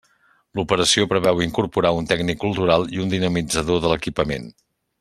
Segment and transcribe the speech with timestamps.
[0.59, 4.49] L'operació preveu incorporar un tècnic cultural i un dinamitzador de l'equipament.